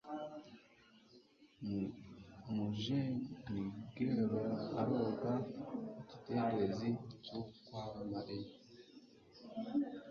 Mu 2.53 2.65
Jeux 2.81 3.13
Ni 3.51 3.63
Girl 3.95 4.33
aroga 4.81 5.33
mu 5.93 6.01
kidendezi 6.09 6.89
cy'i 7.23 7.39
ukwawe 7.51 7.97
amarira 8.03 8.53